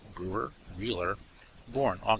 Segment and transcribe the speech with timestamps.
[0.15, 1.15] brewer, reeler;
[1.71, 2.09] born Aug.